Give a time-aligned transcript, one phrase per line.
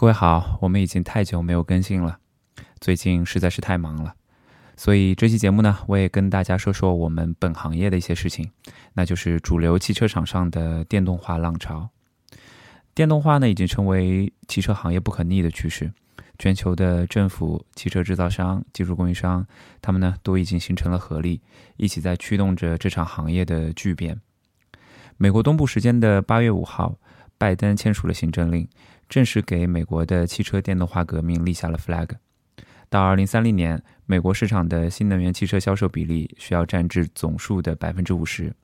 [0.00, 2.20] 各位好，我们已经太久没有更新了，
[2.80, 4.14] 最近实在是太忙了，
[4.74, 8.50] 所以这期节目呢，我也跟大家说说我们本行业的一些事情，
[8.94, 11.90] 那就是主流汽车厂商的电动化浪潮。
[12.94, 15.92] 电动化呢，已经成为汽车行业不可逆的趋势，
[16.38, 19.46] 全球的政府、汽车制造商、技术供应商，
[19.82, 21.42] 他们呢都已经形成了合力，
[21.76, 24.18] 一起在驱动着这场行业的巨变。
[25.18, 26.96] 美国东部时间的八月五号，
[27.36, 28.66] 拜登签署了行政令。
[29.10, 32.08] 正式给美国的汽车电动化革命立下了 flag。
[32.88, 38.54] 到二零三零年，美国市场的新能源汽车销售比例需要占至总数的百分之五十。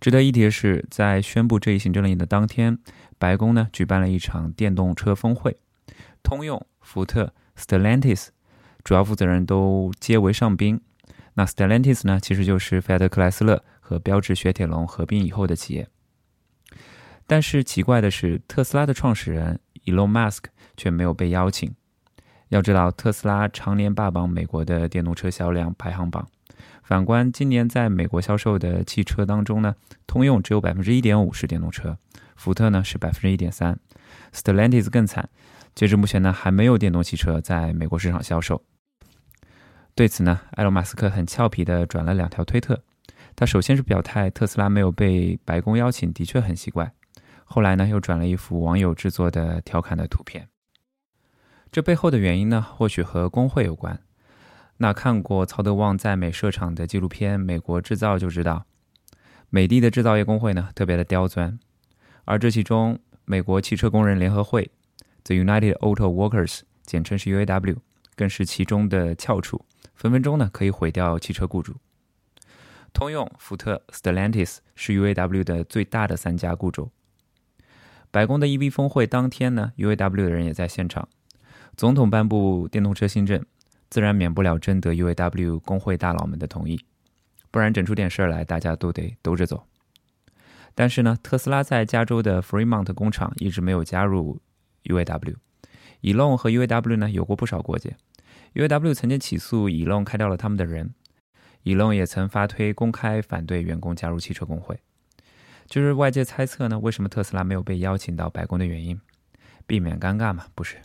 [0.00, 2.76] 值得一提的是，在宣布这一行政令的当天，
[3.18, 5.56] 白宫呢举办了一场电动车峰会，
[6.24, 8.28] 通用、福特、Stellantis
[8.82, 10.80] 主要负责人都皆为上宾。
[11.34, 15.88] 那 Stellantis 呢，其实就是菲亚特克莱斯勒和标致雪铁龙合并以后的企业。
[17.32, 20.42] 但是奇怪的是，特斯拉的创始人 Elon Musk
[20.76, 21.74] 却没有被邀请。
[22.50, 26.28] 要知道，特斯拉常年霸榜美国的电动车销量排行榜。
[26.82, 29.74] 反观今年在美国销售的汽车当中呢，
[30.06, 31.96] 通用只有百分之一点五是电动车，
[32.36, 33.80] 福特呢是百分之一点三
[34.34, 35.30] ，Stellantis 更惨，
[35.74, 38.62] 截至目前呢还没有电动汽车在美国市场销售。
[39.94, 42.82] 对此呢，埃隆·马斯克很俏皮地转了两条推特。
[43.34, 46.92] 他首先是表态，特斯拉没有被白宫邀请，的确很奇怪。
[47.44, 50.48] 后来呢，又转了一幅网友制作的调侃的图片。
[51.70, 54.02] 这背后的原因呢，或许和工会有关。
[54.78, 58.66] 那看过曹德旺在美设厂的纪录片《美国制造》就知道，
[59.48, 61.58] 美的的制造业工会呢特别的刁钻，
[62.24, 64.70] 而这其中美国汽车工人联合会
[65.24, 67.76] （The United Auto Workers） 简称是 UAW，
[68.16, 71.76] 更是其中的翘楚，分分钟呢可以毁掉汽车雇主。
[72.92, 76.90] 通用、福特、Stellantis 是 UAW 的最大的三家雇主。
[78.12, 81.08] 白宫的 EV 峰会当天呢，UAW 的人也在现场。
[81.78, 83.42] 总统颁布电动车新政，
[83.88, 86.78] 自然免不了征得 UAW 工会大佬们的同意，
[87.50, 89.66] 不然整出点事儿来，大家都得兜着走。
[90.74, 94.42] 但是呢，特斯拉在加州的 Fremont 工厂一直没有加入
[94.84, 95.36] UAW。
[96.02, 97.96] Elon 和 UAW 呢有过不少过节
[98.52, 100.92] ，UAW 曾经起诉 Elon 开掉了他们的人
[101.64, 104.78] ，Elon 也曾发推公开反对员工加入汽车工会。
[105.72, 109.00] 就是外界猜测呢，为什么特斯拉没有被邀请到白宫的原因，
[109.66, 110.44] 避免尴尬嘛？
[110.54, 110.76] 不是。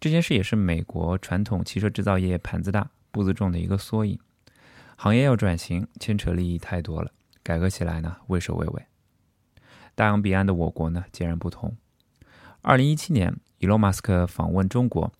[0.00, 4.18] 这件事也是美国传统汽车制造业盘子大、步子重的一个缩影。
[4.96, 7.12] 行业要转型，牵扯利益太多了，
[7.44, 8.84] 改革起来呢畏首畏尾。
[9.94, 11.76] 大洋彼岸的我国呢截然不同。
[12.62, 15.12] 二零一七年，伊隆马斯克访问中国，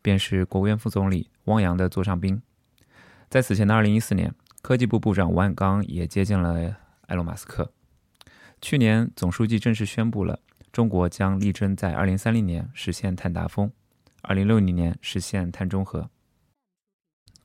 [0.00, 2.40] 便是国务院副总理汪洋的座上宾。
[3.28, 4.32] 在此前的二零一四年，
[4.62, 6.76] 科技部部长万钢也接见了。
[7.12, 7.70] 埃隆·马斯克
[8.62, 10.40] 去年总书记正式宣布了，
[10.72, 13.70] 中国将力争在2030年实现碳达峰
[14.22, 16.08] ，2060年实现碳中和。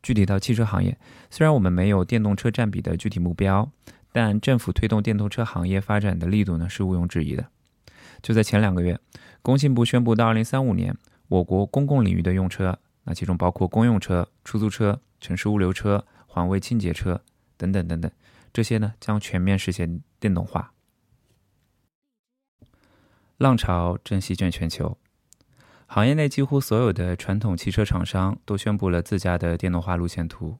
[0.01, 0.97] 具体到汽车行业，
[1.29, 3.69] 虽然我们没有电动车占比的具体目标，
[4.13, 7.45] 但政府推动电动车行业发展的力度呢是毋庸置疑的。
[8.21, 8.97] 就在前两个月，
[9.41, 10.95] 工信部宣布，到2035年，
[11.27, 17.21] 我国公共领域的用车，那其中包括公用车、出租车、城市物流车、环卫清洁车
[17.57, 18.09] 等等等等。
[18.57, 20.73] 这些呢将全面实现电动化，
[23.37, 24.97] 浪潮正席卷全球，
[25.85, 30.57] 行业内几乎所有的传统汽车厂商都宣布了自家的电动化路线图。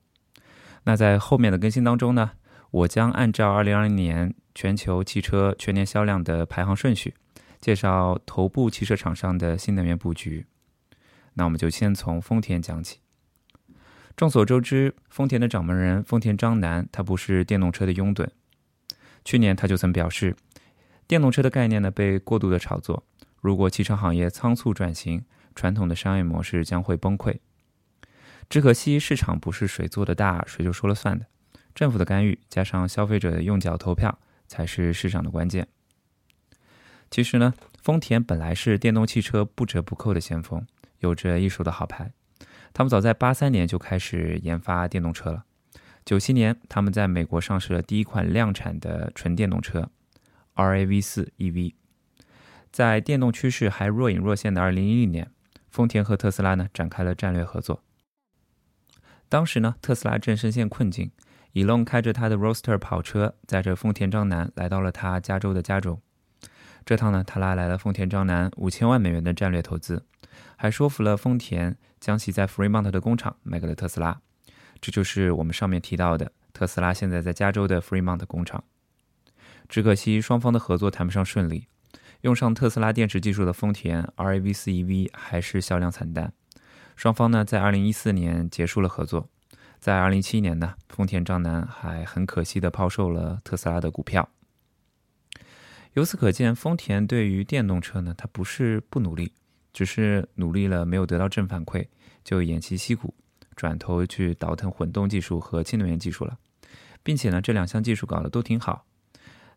[0.83, 2.33] 那在后面的更新当中呢，
[2.69, 7.15] 我将按照二零二零年全球汽车全年销量的排行顺序，
[7.59, 10.45] 介绍头部汽车厂商的新能源布局。
[11.33, 12.99] 那我们就先从丰田讲起。
[14.17, 18.27] 众所周知，丰田的掌门人丰田章男，他不是电动车的拥趸。
[19.23, 20.35] 去年他就曾表示，
[21.05, 23.05] 电动车的概念呢被过度的炒作，
[23.39, 25.23] 如果汽车行业仓促转型，
[25.53, 27.37] 传统的商业模式将会崩溃。
[28.49, 31.27] 只可惜市场不是谁做的大谁就说了算的，
[31.75, 34.17] 政府的干预加上消费者的用脚投票
[34.47, 35.67] 才是市场的关键。
[37.11, 37.53] 其实呢，
[37.83, 40.65] 丰田本来是电动汽车不折不扣的先锋，
[41.01, 42.13] 有着一手的好牌。
[42.73, 45.43] 他们早在八三年就开始研发电动车了。
[46.05, 49.89] 九七年，他们在美国上市了第一款量产的纯电动车
[50.55, 51.73] RAV 四 EV。
[52.71, 55.31] 在电动趋势还若隐若现的二零一零年，
[55.69, 57.83] 丰田和特斯拉呢展开了战略合作。
[59.27, 61.11] 当时呢，特斯拉正深陷困境，
[61.51, 65.99] 伊隆开着他的 Roadster 跑车，载着丰田章男来到了他加州的加州。
[66.85, 70.05] 这趟呢，他拉来了丰田章男五千万美元的战略投资。
[70.55, 74.19] 还说服了丰田将其在 Fremont 的工厂卖给了特斯拉，
[74.81, 78.63] 这就是我们上面提到的特斯拉现在在加州的 Fremont 工厂。
[79.69, 81.67] 只可惜双方的合作谈不上顺利，
[82.21, 86.33] 用上特斯拉电池技术的丰田 RAV4 EV 还是销量惨淡。
[86.95, 89.29] 双方呢在2014年结束了合作，
[89.79, 94.29] 在2017年呢，丰田章男还很可惜的抛售了特斯拉的股票。
[95.93, 99.33] 由此可见，丰田对于电动车呢，它不是不努力，
[99.77, 101.85] 只是努力了没有得到正反馈，
[102.23, 103.13] 就偃旗息鼓，
[103.55, 106.39] 转头去倒腾混动技术和新能源技术了，
[107.03, 108.87] 并且呢，这两项技术搞得都挺好，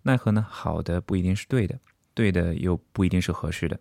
[0.03, 1.81] 奈何呢，好的不一定是对的，
[2.13, 3.81] 对的又不一定是合适的。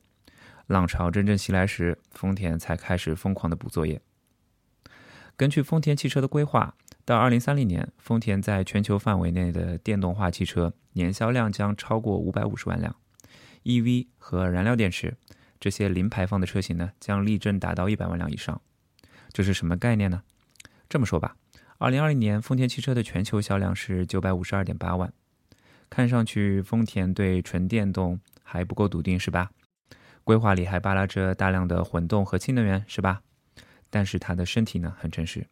[0.67, 4.01] 浪潮真正袭来时，丰田才开始疯狂的补作业。
[5.35, 12.95] 根据丰田汽车的规划，到二零三零年，丰田在全球范围内的电动化汽车年销量将超过五百五十万辆
[13.65, 15.17] ，EV 和燃料电池
[15.59, 18.61] 这些零排放的车型呢，将力争达到一百万辆以上。
[19.31, 20.23] 这是什么概念呢？
[20.87, 21.35] 这么说吧，
[21.77, 25.11] 二零二零年丰田汽车的全球销量是九百五十二点八万。
[25.89, 29.51] 看上去丰田对纯电动还不够笃定，是吧？
[30.23, 33.21] 规划里还扒拉着大量的混动和氢能源，是吧？
[33.89, 35.47] 但是它的身体呢很诚实，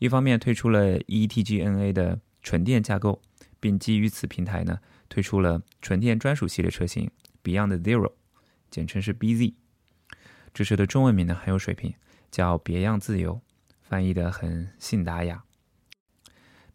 [0.00, 3.22] 一方面推出了 e-TGNA 的纯电架构，
[3.60, 7.08] 并基于此平台呢推出了纯电专属系列车型
[7.44, 8.12] Beyond Zero，
[8.72, 9.54] 简称是 BZ。
[10.52, 11.94] 这车的中文名呢很有水平，
[12.30, 13.40] 叫别样自由，
[13.82, 15.44] 翻译的很信达雅。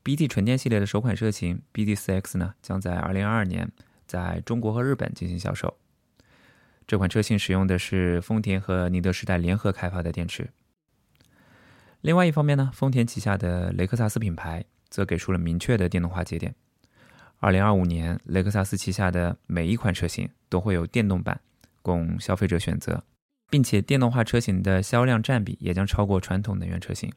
[0.04, 3.72] BZ 纯电系列的首款车型 BZ4X 呢将在2022年
[4.06, 5.76] 在中国和日本进行销售。
[6.86, 10.50] 这款车型使用的是丰田和宁德时代联合开发的电池。
[12.02, 16.56] 另外一方面呢，丰田旗下的雷克萨斯品牌则给出了明确的电动化节点。
[17.40, 21.42] 二零二五年，雷克萨斯旗下的每一款车型都会有电动版
[21.88, 23.06] 供消费者选择，
[23.50, 27.12] 并且电动化车型的销量占比也将超过传统能源车型。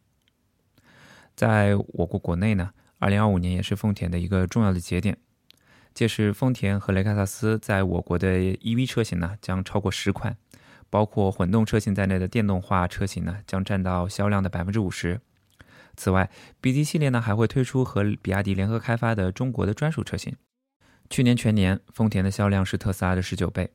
[1.35, 5.19] 在我国国内呢，二零二五年也是丰田的一个重要的节点。
[5.93, 10.37] 届时，丰田和雷克萨斯在我国的 EV 车型呢将超过十款，
[10.89, 15.21] 包括混动车型在内的电动化车型呢将占到销量的百分之五十。
[15.97, 16.31] 此外
[16.63, 20.37] ，BZ 系列呢还会推出和比亚迪联合开发的中国的专属车型。
[21.11, 23.71] 去年全年，丰田的销量是特斯拉的十九倍，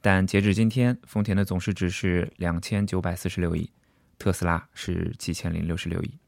[0.00, 3.70] 但截止今天，丰田的总市值是两千九百四十六亿，
[4.18, 6.18] 特斯拉是七千零六十六亿。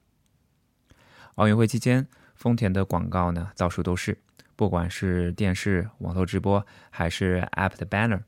[1.36, 4.18] 奥运会期间，丰田的广告呢到处都是。
[4.56, 8.22] 不管是电视、网络直播，还是 App 的 banner，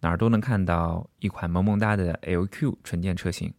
[0.00, 3.54] 哪儿都能看到一款萌萌哒的 LQ 纯电车型。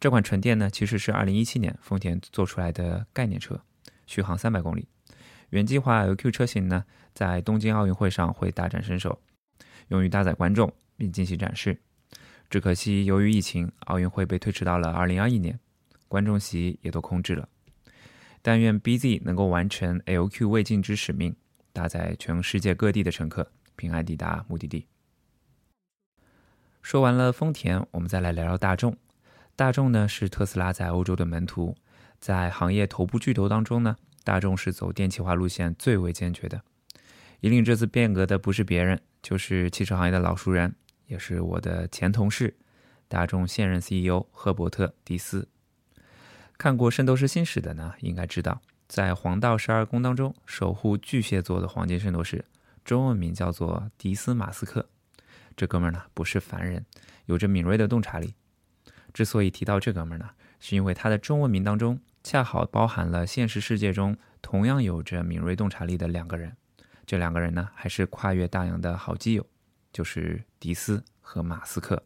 [0.00, 3.62] 这款纯电呢，其实是2017年丰田做出来的概念车，
[4.06, 4.88] 续航300公里。
[5.50, 9.20] 原计划 LQ 车型呢，在东京奥运会上会大展身手，
[9.88, 11.78] 用于搭载观众并进行展示。
[12.48, 15.60] 只可惜由于疫情，奥运会被推迟到了2021年，
[16.06, 17.48] 观众席也都空置了。
[18.40, 21.34] 但愿 BZ 能够完成 LQ 未尽之使命，
[21.72, 24.86] 搭载全世界各地的乘客平安抵达目的地。
[26.82, 28.96] 说完了丰田，我们再来聊聊大众。
[29.56, 31.74] 大众呢是特斯拉在欧洲的门徒，
[32.20, 36.62] 在行业头部巨头当中呢，大众是走电气化路线最为坚决的。
[37.40, 40.74] 引领这次变革的不是别人，就是汽车行业的老熟人，
[41.06, 42.56] 也是我的前同事，
[43.08, 45.48] 大众现任 CEO 赫伯特·迪斯。
[46.58, 52.44] 看过《圣斗士星矢》的呢，应该知道，在黄道十二宫当中，守护巨蟹座的黄金圣斗士，
[52.84, 54.88] 中文名叫做迪斯马斯克。
[55.54, 56.84] 这哥们儿呢，不是凡人，
[57.26, 58.34] 有着敏锐的洞察力。
[59.12, 66.56] 之所以提到这哥们儿呢，是因为他的中文名当中恰好包含了现实世界中同样有着敏锐洞察力的两个人。
[67.06, 69.46] 这两个人呢，还是跨越大洋的好基友，
[69.92, 72.02] 就是迪斯和马斯克。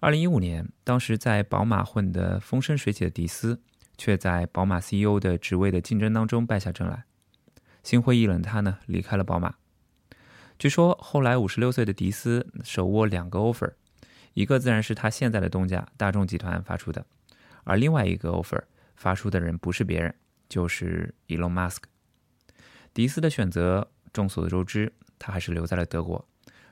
[0.00, 3.62] 二零一五年，当时在宝马混得风生水起的迪斯，
[3.96, 7.04] 却在宝马 CEO 的职位的竞争当中败下阵来。
[7.82, 9.54] 心灰意冷，他呢离开了宝马。
[10.58, 13.72] 据说后来五十六岁的迪斯手握两个 offer，
[14.34, 17.06] 一个自然是他现在的东家大众集团发出的，
[17.64, 18.62] 而另外一个 offer
[18.94, 20.14] 发出的人不是别人，
[20.50, 21.78] 就是 Elon Musk。
[22.94, 26.26] 迪斯的选择众所周知，他还是留在了德国，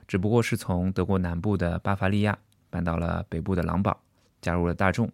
[0.07, 2.39] 只不过是从德国南部的巴伐利亚。
[2.69, 4.01] 搬到了北部的狼堡，
[4.41, 5.07] 加入了大众。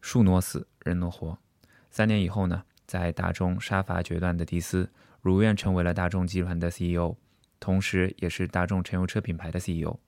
[0.00, 1.36] 树挪死，人挪活。
[1.90, 4.88] 三年以后呢，在大众杀伐决断的迪斯
[5.20, 7.16] 如愿成为了大众集团的 CEO，
[7.58, 9.98] 同时也是大众乘用车品牌的 CEO。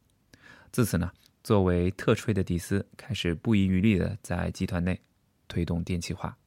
[0.70, 1.10] 自此呢，
[1.42, 5.00] 作为特吹的迪斯开始不遗余力的在集团内
[5.48, 6.38] 推动电气化。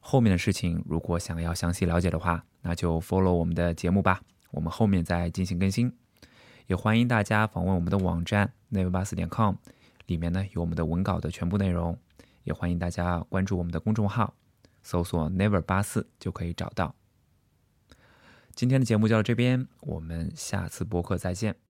[0.00, 5.96] 后面的事情如果想要详细了解的话，那就 follow 我们的节目吧，我们后面再进行更新。
[6.66, 9.54] 也欢迎大家访问我们的网站 never 八四点 com，
[10.06, 11.96] 里面呢有我们的文稿的全部内容。
[12.44, 14.34] 也欢迎大家关注我们的公众号，
[14.82, 16.94] 搜索 never 八四就可以找到。
[18.54, 21.69] 今天的节目就到这边，我们下次播客再见。